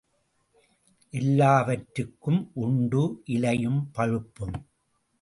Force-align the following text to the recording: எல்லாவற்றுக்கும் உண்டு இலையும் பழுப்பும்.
எல்லாவற்றுக்கும் 1.13 2.51
உண்டு 2.53 3.21
இலையும் 3.25 3.89
பழுப்பும். 3.91 4.57